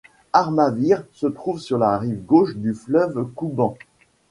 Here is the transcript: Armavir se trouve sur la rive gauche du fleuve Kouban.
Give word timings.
Armavir 0.33 1.03
se 1.13 1.27
trouve 1.27 1.59
sur 1.59 1.77
la 1.77 1.95
rive 1.99 2.23
gauche 2.25 2.55
du 2.57 2.73
fleuve 2.73 3.23
Kouban. 3.35 3.75